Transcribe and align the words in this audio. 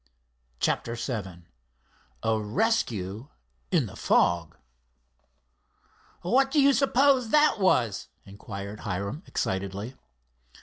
CHAPTER 0.59 0.95
VII 0.95 1.45
A 2.23 2.39
RESCUE 2.41 3.29
IN 3.71 3.85
THE 3.85 3.95
FOG 3.95 4.57
"What 6.23 6.49
do 6.49 6.59
your 6.59 6.73
suppose 6.73 7.29
that 7.29 7.59
was?" 7.59 8.07
inquired 8.25 8.79
Hiram 8.79 9.21
excitedly. 9.27 9.93